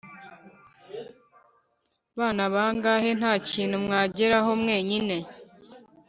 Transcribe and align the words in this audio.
bana 2.17 2.43
bange. 2.53 2.95
Nta 3.19 3.33
kintu 3.49 3.75
mwageraho 3.85 4.51
mwenyine; 4.61 5.17